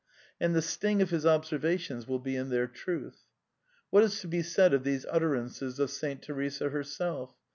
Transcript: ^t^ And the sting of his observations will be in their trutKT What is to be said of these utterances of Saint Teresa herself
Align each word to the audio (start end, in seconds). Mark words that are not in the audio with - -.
^t^ 0.01 0.03
And 0.39 0.55
the 0.55 0.63
sting 0.63 0.99
of 1.03 1.11
his 1.11 1.27
observations 1.27 2.07
will 2.07 2.17
be 2.17 2.35
in 2.35 2.49
their 2.49 2.67
trutKT 2.67 3.13
What 3.91 4.01
is 4.03 4.19
to 4.21 4.27
be 4.27 4.41
said 4.41 4.73
of 4.73 4.83
these 4.83 5.05
utterances 5.07 5.77
of 5.77 5.91
Saint 5.91 6.23
Teresa 6.23 6.69
herself 6.69 7.35